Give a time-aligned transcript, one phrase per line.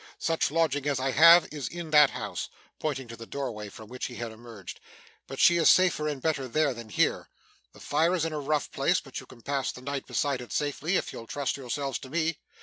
[0.17, 4.07] Such lodging as I have, is in that house,' pointing to the doorway from which
[4.07, 4.79] he had emerged,
[5.27, 7.29] 'but she is safer and better there than here.
[7.73, 10.51] The fire is in a rough place, but you can pass the night beside it
[10.51, 12.39] safely, if you'll trust yourselves to me.